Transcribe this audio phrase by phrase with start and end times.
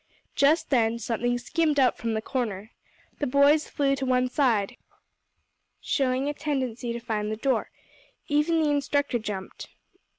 [0.33, 2.71] Just then something skimmed out from the corner;
[3.19, 4.75] the boys flew to one side,
[5.79, 7.69] showing a tendency to find the door.
[8.27, 9.69] Even the instructor jumped.